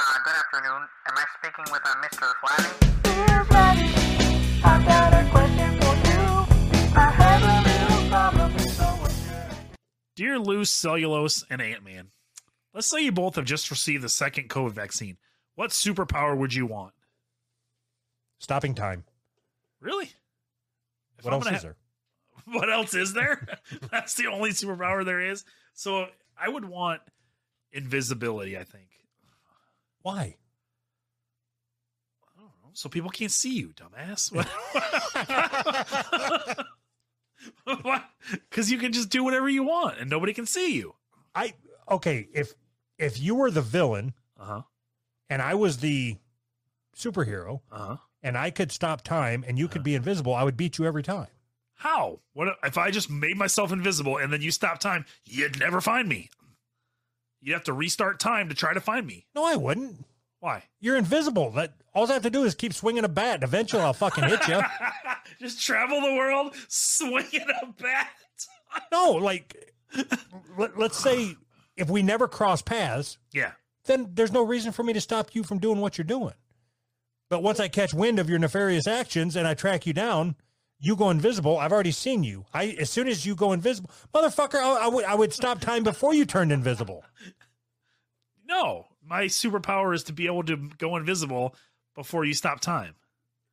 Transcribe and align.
Uh, 0.00 0.18
good 0.24 0.34
afternoon. 0.34 0.86
Am 1.06 1.14
I 1.16 1.24
speaking 1.38 1.64
with 1.72 1.82
uh, 1.84 1.94
Mr. 2.02 2.32
Flatty? 2.40 3.02
Dear 3.02 3.44
Flatty, 3.44 4.62
I've 4.64 4.86
got 4.86 5.12
a 5.12 5.28
question 5.30 5.80
for 5.80 5.94
you. 6.08 6.94
I 6.96 7.10
have 7.10 7.42
a 7.42 7.68
little 7.68 8.08
problem, 8.10 8.58
so 8.60 8.98
would 9.02 9.10
you? 9.10 9.76
Dear 10.16 10.38
Loose, 10.38 10.70
Cellulose, 10.72 11.44
and 11.50 11.60
Ant 11.60 11.84
Man, 11.84 12.08
let's 12.74 12.86
say 12.88 13.02
you 13.04 13.12
both 13.12 13.34
have 13.36 13.44
just 13.44 13.70
received 13.70 14.02
the 14.04 14.08
second 14.08 14.48
COVID 14.48 14.72
vaccine. 14.72 15.16
What 15.56 15.70
superpower 15.70 16.36
would 16.36 16.54
you 16.54 16.66
want? 16.66 16.92
Stopping 18.38 18.74
time. 18.74 19.04
Really? 19.80 20.12
If 21.18 21.24
What 21.24 21.34
I'm 21.34 21.38
else 21.38 21.44
gonna 21.44 21.56
is 21.56 21.62
ha- 21.62 21.68
there? 21.68 21.76
What 22.54 22.70
else 22.72 22.94
is 22.94 23.12
there? 23.14 23.46
That's 23.90 24.14
the 24.14 24.28
only 24.28 24.50
superpower 24.50 25.04
there 25.04 25.20
is. 25.20 25.44
So 25.74 26.06
I 26.40 26.48
would 26.48 26.64
want 26.64 27.00
invisibility, 27.72 28.56
I 28.56 28.62
think. 28.64 28.86
Why? 30.02 30.36
I 32.24 32.40
don't 32.40 32.50
know. 32.62 32.70
So 32.74 32.88
people 32.88 33.10
can't 33.10 33.32
see 33.32 33.54
you, 33.54 33.72
dumbass. 33.74 34.32
What? 37.82 38.04
Because 38.32 38.70
you 38.70 38.78
can 38.78 38.92
just 38.92 39.10
do 39.10 39.22
whatever 39.22 39.48
you 39.48 39.62
want 39.62 39.98
and 39.98 40.10
nobody 40.10 40.32
can 40.32 40.46
see 40.46 40.74
you. 40.74 40.94
I 41.34 41.54
okay. 41.88 42.28
If 42.34 42.54
if 42.98 43.20
you 43.20 43.34
were 43.36 43.50
the 43.50 43.62
villain 43.62 44.12
Uh 44.38 44.44
huh. 44.44 44.62
and 45.30 45.40
I 45.40 45.54
was 45.54 45.78
the 45.78 46.16
superhero 46.96 47.60
Uh 47.70 47.78
huh. 47.78 47.96
and 48.22 48.36
I 48.36 48.50
could 48.50 48.72
stop 48.72 49.02
time 49.02 49.44
and 49.46 49.58
you 49.58 49.68
could 49.68 49.84
be 49.84 49.94
invisible, 49.94 50.34
I 50.34 50.42
would 50.42 50.56
beat 50.56 50.78
you 50.78 50.84
every 50.86 51.02
time. 51.02 51.28
How? 51.74 52.20
What 52.32 52.56
if 52.64 52.76
I 52.76 52.90
just 52.90 53.08
made 53.08 53.36
myself 53.36 53.70
invisible 53.70 54.16
and 54.16 54.32
then 54.32 54.42
you 54.42 54.50
stop 54.50 54.80
time? 54.80 55.04
You'd 55.24 55.60
never 55.60 55.80
find 55.80 56.08
me. 56.08 56.30
You'd 57.40 57.54
have 57.54 57.64
to 57.64 57.72
restart 57.72 58.18
time 58.20 58.48
to 58.48 58.54
try 58.54 58.74
to 58.74 58.80
find 58.80 59.06
me. 59.06 59.26
No, 59.34 59.44
I 59.44 59.56
wouldn't. 59.56 60.04
Why? 60.40 60.64
You're 60.80 60.96
invisible. 60.96 61.50
That 61.52 61.74
all 61.94 62.08
I 62.10 62.14
have 62.14 62.22
to 62.22 62.30
do 62.30 62.44
is 62.44 62.54
keep 62.54 62.72
swinging 62.72 63.04
a 63.04 63.08
bat. 63.08 63.42
Eventually, 63.42 63.82
I'll 63.82 63.92
fucking 63.92 64.24
hit 64.24 64.46
you. 64.48 64.60
just 65.40 65.60
travel 65.64 66.00
the 66.00 66.14
world 66.14 66.54
swinging 66.68 67.46
a 67.62 67.66
bat. 67.80 68.08
No, 68.92 69.12
like 69.12 69.72
let, 70.58 70.78
let's 70.78 70.98
say 70.98 71.34
if 71.76 71.88
we 71.88 72.02
never 72.02 72.28
cross 72.28 72.60
paths, 72.60 73.16
Yeah. 73.32 73.52
then 73.86 74.10
there's 74.12 74.30
no 74.30 74.44
reason 74.44 74.72
for 74.72 74.82
me 74.82 74.92
to 74.92 75.00
stop 75.00 75.34
you 75.34 75.42
from 75.42 75.58
doing 75.58 75.80
what 75.80 75.96
you're 75.96 76.04
doing. 76.04 76.34
But 77.30 77.42
once 77.42 77.60
I 77.60 77.68
catch 77.68 77.94
wind 77.94 78.18
of 78.18 78.28
your 78.28 78.38
nefarious 78.38 78.86
actions 78.86 79.36
and 79.36 79.46
I 79.48 79.54
track 79.54 79.86
you 79.86 79.94
down, 79.94 80.36
you 80.80 80.96
go 80.96 81.10
invisible. 81.10 81.58
I've 81.58 81.72
already 81.72 81.90
seen 81.90 82.24
you. 82.24 82.44
I 82.54 82.76
as 82.78 82.90
soon 82.90 83.08
as 83.08 83.26
you 83.26 83.34
go 83.34 83.52
invisible, 83.52 83.90
motherfucker, 84.14 84.56
I, 84.56 84.84
I 84.84 84.88
would 84.88 85.04
I 85.04 85.14
would 85.14 85.32
stop 85.32 85.60
time 85.60 85.82
before 85.82 86.14
you 86.14 86.24
turned 86.24 86.52
invisible. 86.52 87.04
No, 88.50 88.86
my 89.04 89.24
superpower 89.24 89.94
is 89.94 90.04
to 90.04 90.14
be 90.14 90.24
able 90.24 90.42
to 90.44 90.56
go 90.78 90.96
invisible 90.96 91.54
before 91.94 92.24
you 92.24 92.32
stop 92.32 92.60
time. 92.60 92.94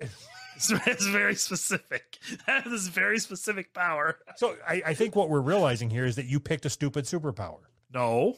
It's, 0.54 1.06
very 1.06 1.34
specific. 1.34 2.18
That 2.46 2.66
is 2.66 2.88
very 2.88 3.18
specific 3.18 3.72
power. 3.72 4.18
So 4.36 4.54
I, 4.68 4.82
I 4.86 4.94
think 4.94 5.16
what 5.16 5.30
we're 5.30 5.40
realizing 5.40 5.88
here 5.88 6.04
is 6.04 6.16
that 6.16 6.26
you 6.26 6.38
picked 6.38 6.66
a 6.66 6.70
stupid 6.70 7.06
superpower. 7.06 7.60
No, 7.92 8.36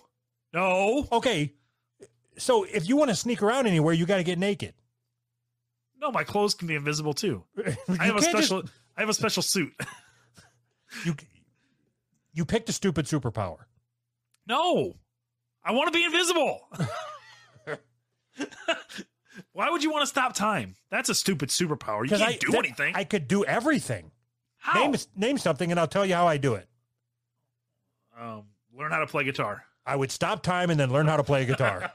no, 0.54 1.08
Okay, 1.10 1.52
so 2.38 2.64
if 2.64 2.88
you 2.88 2.96
want 2.96 3.10
to 3.10 3.16
sneak 3.16 3.42
around 3.42 3.66
anywhere, 3.66 3.94
you 3.94 4.06
got 4.06 4.16
to 4.18 4.24
get 4.24 4.38
naked. 4.38 4.74
No. 6.04 6.12
My 6.12 6.24
clothes 6.24 6.54
can 6.54 6.68
be 6.68 6.74
invisible 6.74 7.14
too. 7.14 7.44
I 7.58 7.70
have 8.06 8.16
a 8.16 8.20
can't 8.20 8.20
just- 8.20 8.30
special. 8.30 8.62
I 8.96 9.00
have 9.00 9.08
a 9.08 9.14
special 9.14 9.42
suit. 9.42 9.72
you 11.04 11.14
you 12.32 12.44
picked 12.44 12.68
a 12.68 12.72
stupid 12.72 13.06
superpower. 13.06 13.58
No, 14.46 14.94
I 15.64 15.72
want 15.72 15.92
to 15.92 15.98
be 15.98 16.04
invisible. 16.04 16.60
Why 19.52 19.68
would 19.70 19.82
you 19.82 19.90
want 19.90 20.02
to 20.02 20.06
stop 20.06 20.34
time? 20.34 20.76
That's 20.90 21.08
a 21.08 21.14
stupid 21.14 21.48
superpower. 21.48 22.04
You 22.04 22.10
can't 22.10 22.22
I 22.22 22.36
do 22.36 22.50
that- 22.52 22.58
anything. 22.58 22.94
I 22.94 23.04
could 23.04 23.26
do 23.26 23.44
everything. 23.44 24.10
How? 24.58 24.80
Name 24.86 24.94
name 25.16 25.38
something, 25.38 25.70
and 25.70 25.78
I'll 25.78 25.88
tell 25.88 26.06
you 26.06 26.14
how 26.14 26.26
I 26.26 26.36
do 26.36 26.54
it. 26.54 26.68
um, 28.18 28.44
learn 28.76 28.90
how 28.92 28.98
to 29.00 29.06
play 29.06 29.24
guitar. 29.24 29.64
I 29.86 29.96
would 29.96 30.10
stop 30.10 30.42
time 30.42 30.70
and 30.70 30.78
then 30.80 30.90
learn 30.90 31.06
how 31.06 31.16
to 31.18 31.24
play 31.24 31.42
a 31.42 31.46
guitar. 31.46 31.92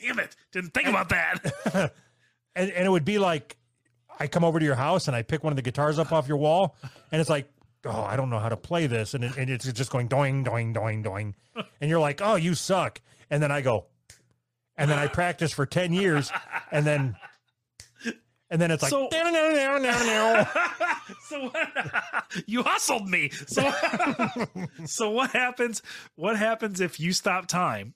Damn 0.00 0.18
it! 0.20 0.36
Didn't 0.52 0.72
think 0.74 0.86
about 0.88 1.08
that. 1.08 1.92
And 2.54 2.70
and 2.70 2.86
it 2.86 2.90
would 2.90 3.04
be 3.04 3.18
like 3.18 3.56
I 4.20 4.26
come 4.26 4.44
over 4.44 4.58
to 4.58 4.64
your 4.64 4.74
house 4.74 5.08
and 5.08 5.16
I 5.16 5.22
pick 5.22 5.42
one 5.42 5.52
of 5.52 5.56
the 5.56 5.62
guitars 5.62 5.98
up 5.98 6.12
off 6.12 6.28
your 6.28 6.36
wall, 6.36 6.76
and 7.10 7.20
it's 7.20 7.30
like, 7.30 7.50
oh, 7.84 8.02
I 8.02 8.16
don't 8.16 8.30
know 8.30 8.38
how 8.38 8.48
to 8.50 8.56
play 8.56 8.86
this, 8.86 9.14
and, 9.14 9.24
it, 9.24 9.36
and 9.36 9.50
it's 9.50 9.70
just 9.72 9.90
going 9.90 10.08
doing, 10.08 10.44
doing, 10.44 10.72
doing, 10.72 11.02
doing, 11.02 11.34
and 11.80 11.90
you're 11.90 12.00
like, 12.00 12.20
oh, 12.22 12.36
you 12.36 12.54
suck, 12.54 13.00
and 13.30 13.42
then 13.42 13.50
I 13.50 13.60
go, 13.62 13.86
and 14.76 14.90
then 14.90 14.98
I 14.98 15.06
practice 15.08 15.52
for 15.52 15.66
ten 15.66 15.92
years, 15.92 16.30
and 16.70 16.86
then. 16.86 17.16
And 18.50 18.60
then 18.60 18.70
it's 18.70 18.82
like, 18.82 18.90
So- 18.90 19.08
"Down, 19.08 19.32
down, 19.32 19.54
down, 19.54 19.82
down, 19.82 20.06
down." 20.06 20.46
so 21.26 21.48
what, 21.48 22.34
you 22.46 22.62
hustled 22.62 23.08
me. 23.08 23.30
So 23.30 23.72
so 24.84 25.08
what 25.08 25.30
happens? 25.30 25.80
What 26.16 26.36
happens 26.36 26.78
if 26.82 27.00
you 27.00 27.14
stop 27.14 27.46
time? 27.46 27.94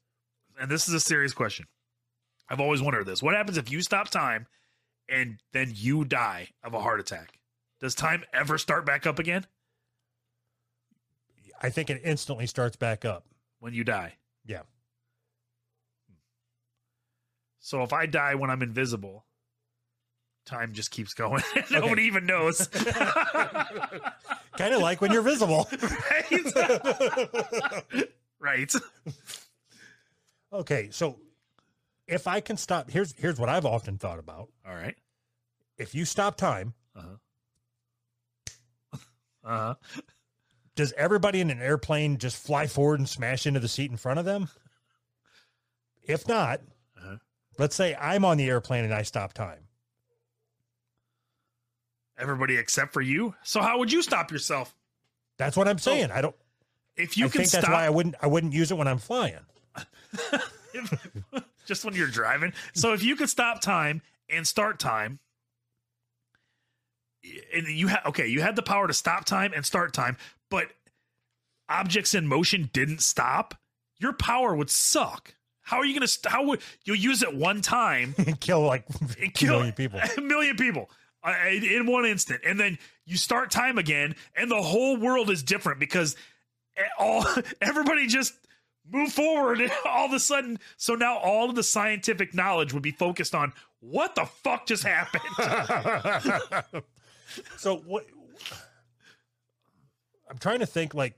And 0.58 0.70
this 0.70 0.88
is 0.88 0.94
a 0.94 1.00
serious 1.00 1.34
question. 1.34 1.66
I've 2.48 2.60
always 2.60 2.80
wondered 2.82 3.06
this. 3.06 3.22
What 3.22 3.34
happens 3.34 3.58
if 3.58 3.70
you 3.70 3.82
stop 3.82 4.08
time 4.08 4.46
and 5.08 5.38
then 5.52 5.72
you 5.74 6.04
die 6.04 6.48
of 6.62 6.74
a 6.74 6.80
heart 6.80 7.00
attack? 7.00 7.38
Does 7.80 7.94
time 7.94 8.24
ever 8.32 8.58
start 8.58 8.86
back 8.86 9.06
up 9.06 9.18
again 9.18 9.46
I 11.60 11.70
think 11.70 11.90
it 11.90 12.00
instantly 12.04 12.46
starts 12.46 12.76
back 12.76 13.04
up. 13.04 13.24
when 13.58 13.74
you 13.74 13.84
die? 13.84 14.14
Yeah. 14.44 14.62
So 17.58 17.82
if 17.82 17.92
I 17.92 18.06
die 18.06 18.34
when 18.36 18.50
I'm 18.50 18.62
invisible, 18.62 19.24
time 20.44 20.72
just 20.72 20.90
keeps 20.90 21.14
going. 21.14 21.42
Nobody 21.70 22.04
even 22.04 22.26
knows. 22.26 22.66
Kind 24.56 24.74
of 24.74 24.80
like 24.80 25.00
when 25.00 25.10
you're 25.12 25.22
visible. 25.22 25.68
right? 25.72 26.44
right. 28.38 28.74
Okay, 30.52 30.88
so 30.92 31.18
if 32.08 32.26
I 32.26 32.40
can 32.40 32.56
stop, 32.56 32.90
here's 32.90 33.12
here's 33.18 33.38
what 33.38 33.48
I've 33.48 33.66
often 33.66 33.98
thought 33.98 34.18
about. 34.18 34.48
All 34.66 34.74
right. 34.74 34.96
If 35.78 35.94
you 35.94 36.04
stop 36.04 36.36
time, 36.36 36.74
Uh-huh. 36.94 37.16
Uh-huh. 39.44 39.74
does 40.74 40.92
everybody 40.96 41.40
in 41.40 41.50
an 41.50 41.60
airplane 41.62 42.18
just 42.18 42.36
fly 42.44 42.66
forward 42.66 42.98
and 42.98 43.08
smash 43.08 43.46
into 43.46 43.60
the 43.60 43.68
seat 43.68 43.90
in 43.90 43.96
front 43.96 44.18
of 44.18 44.24
them? 44.24 44.48
If 46.02 46.26
not, 46.28 46.60
Uh-huh. 46.96 47.16
let's 47.58 47.74
say 47.76 47.94
I'm 47.94 48.24
on 48.24 48.36
the 48.38 48.48
airplane 48.48 48.84
and 48.84 48.94
I 48.94 49.02
stop 49.02 49.32
time. 49.32 49.68
Everybody 52.18 52.56
except 52.56 52.92
for 52.94 53.02
you. 53.02 53.34
So 53.42 53.60
how 53.60 53.78
would 53.78 53.92
you 53.92 54.00
stop 54.02 54.32
yourself? 54.32 54.74
That's 55.38 55.56
what 55.56 55.68
I'm 55.68 55.78
saying. 55.78 56.10
I 56.10 56.22
don't. 56.22 56.34
If 56.96 57.18
you 57.18 57.26
I 57.26 57.28
can 57.28 57.38
think 57.40 57.48
stop 57.50 57.60
that's 57.62 57.72
why 57.72 57.84
I 57.84 57.90
wouldn't. 57.90 58.14
I 58.22 58.26
wouldn't 58.26 58.54
use 58.54 58.70
it 58.70 58.78
when 58.78 58.88
I'm 58.88 58.96
flying. 58.96 59.36
just 61.66 61.84
when 61.84 61.94
you're 61.94 62.06
driving. 62.06 62.52
So 62.74 62.92
if 62.92 63.02
you 63.02 63.16
could 63.16 63.28
stop 63.28 63.60
time 63.60 64.02
and 64.30 64.46
start 64.46 64.78
time, 64.78 65.18
and 67.54 67.66
you 67.66 67.88
had 67.88 68.00
okay, 68.06 68.26
you 68.26 68.40
had 68.40 68.56
the 68.56 68.62
power 68.62 68.86
to 68.86 68.94
stop 68.94 69.24
time 69.24 69.52
and 69.54 69.64
start 69.64 69.92
time, 69.92 70.16
but 70.50 70.68
objects 71.68 72.14
in 72.14 72.26
motion 72.26 72.70
didn't 72.72 73.02
stop. 73.02 73.54
Your 73.98 74.12
power 74.12 74.54
would 74.54 74.70
suck. 74.70 75.34
How 75.62 75.78
are 75.78 75.84
you 75.84 75.94
gonna? 75.94 76.06
St- 76.06 76.32
how 76.32 76.44
would 76.46 76.60
you'll 76.84 76.96
use 76.96 77.22
it 77.22 77.34
one 77.34 77.60
time 77.60 78.14
and 78.18 78.38
kill 78.40 78.60
like 78.60 78.84
and 79.00 79.10
50 79.10 79.28
kill 79.30 79.56
million 79.58 79.74
people. 79.74 80.00
a 80.16 80.20
million 80.20 80.56
people 80.56 80.90
uh, 81.24 81.34
in 81.48 81.86
one 81.86 82.06
instant, 82.06 82.40
and 82.46 82.58
then 82.58 82.78
you 83.04 83.16
start 83.16 83.50
time 83.50 83.78
again, 83.78 84.14
and 84.36 84.50
the 84.50 84.62
whole 84.62 84.96
world 84.96 85.30
is 85.30 85.42
different 85.42 85.80
because 85.80 86.14
all 86.98 87.26
everybody 87.60 88.06
just 88.06 88.34
move 88.90 89.12
forward, 89.12 89.60
and 89.62 89.70
all 89.88 90.06
of 90.06 90.12
a 90.12 90.20
sudden, 90.20 90.58
so 90.76 90.94
now 90.94 91.18
all 91.18 91.48
of 91.48 91.56
the 91.56 91.62
scientific 91.62 92.34
knowledge 92.34 92.72
would 92.72 92.82
be 92.82 92.92
focused 92.92 93.34
on 93.34 93.52
what 93.80 94.14
the 94.14 94.24
fuck 94.24 94.66
just 94.66 94.84
happened. 94.84 95.22
so 97.56 97.76
what? 97.78 98.06
I'm 100.28 100.38
trying 100.38 100.60
to 100.60 100.66
think. 100.66 100.94
Like, 100.94 101.14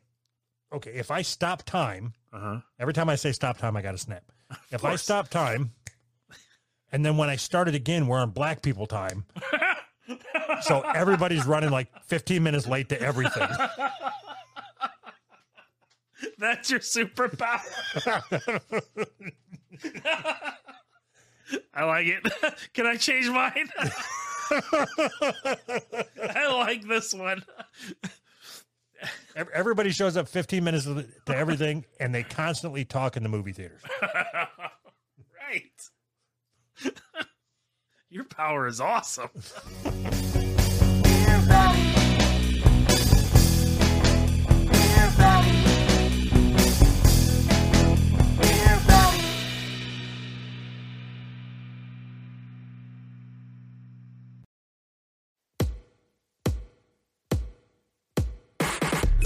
okay, 0.72 0.92
if 0.92 1.10
I 1.10 1.22
stop 1.22 1.62
time, 1.62 2.14
uh-huh. 2.32 2.60
every 2.78 2.92
time 2.92 3.08
I 3.08 3.16
say 3.16 3.32
stop 3.32 3.58
time, 3.58 3.76
I 3.76 3.82
got 3.82 3.92
to 3.92 3.98
snap. 3.98 4.24
If 4.70 4.84
I 4.84 4.96
stop 4.96 5.28
time, 5.28 5.72
and 6.92 7.04
then 7.04 7.16
when 7.16 7.28
I 7.28 7.36
start 7.36 7.68
it 7.68 7.74
again, 7.74 8.06
we're 8.06 8.18
on 8.18 8.30
black 8.30 8.62
people 8.62 8.86
time. 8.86 9.24
so 10.62 10.80
everybody's 10.94 11.46
running 11.46 11.70
like 11.70 11.88
15 12.04 12.42
minutes 12.42 12.66
late 12.66 12.88
to 12.88 13.00
everything. 13.00 13.48
That's 16.38 16.70
your 16.70 16.80
superpower. 16.80 17.60
I 21.74 21.84
like 21.84 22.06
it. 22.06 22.22
Can 22.74 22.86
I 22.86 22.96
change 22.96 23.28
mine? 23.28 23.68
I 26.30 26.52
like 26.52 26.86
this 26.86 27.12
one. 27.12 27.42
Everybody 29.54 29.90
shows 29.90 30.16
up 30.16 30.28
15 30.28 30.64
minutes 30.64 30.84
to 30.84 31.06
to 31.26 31.36
everything, 31.36 31.84
and 32.00 32.14
they 32.14 32.22
constantly 32.22 32.84
talk 32.84 33.16
in 33.16 33.22
the 33.22 33.28
movie 33.28 33.52
theaters. 33.52 33.82
right. 34.02 35.62
Your 38.10 38.24
power 38.24 38.66
is 38.66 38.80
awesome. 38.80 39.28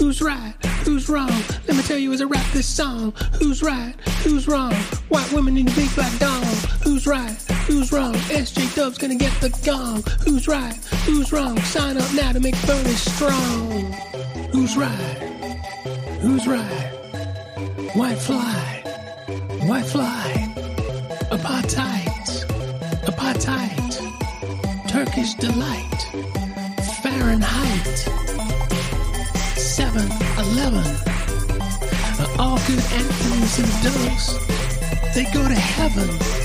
Who's 0.03 0.21
right? 0.21 0.53
Who's 0.83 1.07
wrong? 1.07 1.31
Let 1.65 1.77
me 1.77 1.81
tell 1.83 1.97
you 1.97 2.11
as 2.11 2.21
I 2.21 2.25
rap 2.25 2.45
this 2.51 2.67
song. 2.67 3.13
Who's 3.39 3.63
right? 3.63 3.95
Who's 4.23 4.49
wrong? 4.49 4.73
White 5.07 5.31
women 5.31 5.57
in 5.57 5.65
the 5.65 5.71
big 5.71 5.95
black 5.95 6.11
dong. 6.19 6.43
Who's 6.83 7.07
right? 7.07 7.31
Who's 7.67 7.93
wrong? 7.93 8.13
SJ 8.13 8.75
Dub's 8.75 8.97
gonna 8.97 9.15
get 9.15 9.31
the 9.39 9.47
gong. 9.63 10.03
Who's 10.25 10.45
right? 10.45 10.75
Who's 11.05 11.31
wrong? 11.31 11.57
Sign 11.61 11.95
up 11.95 12.13
now 12.13 12.33
to 12.33 12.41
make 12.41 12.53
Bernie 12.67 12.89
strong. 12.89 13.93
Who's 14.51 14.75
right? 14.75 15.17
Who's 16.19 16.45
right? 16.47 16.91
White 17.95 18.17
fly. 18.17 18.83
White 19.61 19.85
fly. 19.85 20.53
Apartheid. 21.31 22.45
Apartheid. 23.05 24.89
Turkish 24.89 25.33
delight. 25.35 26.01
Fahrenheit. 27.01 28.32
7 29.93 30.09
11. 30.55 30.79
All 32.39 32.57
good 32.65 32.83
anthems 32.93 33.59
and 33.59 33.83
doves, 33.83 34.33
they 35.13 35.25
go 35.25 35.47
to 35.47 35.53
heaven. 35.53 36.42